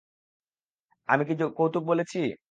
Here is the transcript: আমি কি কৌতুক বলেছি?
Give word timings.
আমি 1.09 1.23
কি 1.27 1.33
কৌতুক 1.57 1.83
বলেছি? 1.85 2.17